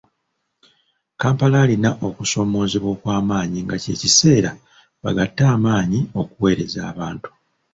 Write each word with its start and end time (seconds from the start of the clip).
Kampala 1.21 1.57
alina 1.65 1.89
okusoomoozebwa 2.07 2.89
okw’amaanyi 2.95 3.59
nga 3.65 3.75
kye 3.83 3.93
kiseera 4.01 4.51
bagatte 5.03 5.43
amaanyi 5.55 5.99
okuweereza 6.21 6.79
abantu. 6.91 7.29